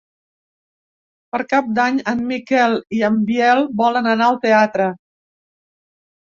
Per 1.35 1.39
Cap 1.51 1.67
d'Any 1.79 1.99
en 2.11 2.23
Miquel 2.31 2.73
i 3.01 3.03
en 3.11 3.19
Biel 3.29 3.63
volen 3.83 4.11
anar 4.15 4.31
al 4.31 4.41
teatre. 4.47 4.89